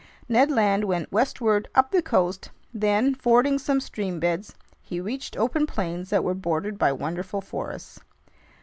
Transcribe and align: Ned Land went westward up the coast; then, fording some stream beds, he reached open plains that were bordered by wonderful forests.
Ned 0.27 0.49
Land 0.49 0.85
went 0.85 1.11
westward 1.11 1.67
up 1.75 1.91
the 1.91 2.01
coast; 2.01 2.49
then, 2.73 3.13
fording 3.13 3.59
some 3.59 3.79
stream 3.79 4.19
beds, 4.19 4.55
he 4.81 4.99
reached 4.99 5.37
open 5.37 5.67
plains 5.67 6.09
that 6.09 6.23
were 6.23 6.33
bordered 6.33 6.79
by 6.79 6.91
wonderful 6.91 7.39
forests. 7.39 7.99